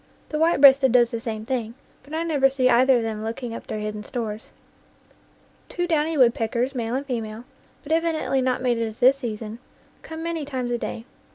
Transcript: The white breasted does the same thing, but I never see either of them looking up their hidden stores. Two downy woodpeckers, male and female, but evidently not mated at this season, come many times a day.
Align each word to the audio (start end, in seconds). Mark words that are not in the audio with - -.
The 0.29 0.39
white 0.39 0.59
breasted 0.59 0.91
does 0.93 1.11
the 1.11 1.19
same 1.19 1.45
thing, 1.45 1.75
but 2.01 2.11
I 2.15 2.23
never 2.23 2.49
see 2.49 2.67
either 2.67 2.95
of 2.97 3.03
them 3.03 3.23
looking 3.23 3.53
up 3.53 3.67
their 3.67 3.77
hidden 3.77 4.01
stores. 4.01 4.49
Two 5.69 5.85
downy 5.85 6.17
woodpeckers, 6.17 6.73
male 6.73 6.95
and 6.95 7.05
female, 7.05 7.43
but 7.83 7.91
evidently 7.91 8.41
not 8.41 8.63
mated 8.63 8.87
at 8.87 8.99
this 8.99 9.17
season, 9.17 9.59
come 10.01 10.23
many 10.23 10.43
times 10.43 10.71
a 10.71 10.79
day. 10.79 11.05